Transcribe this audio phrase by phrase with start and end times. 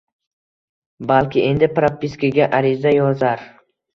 [1.11, 3.47] Balki Endi propiskaga ariza yozar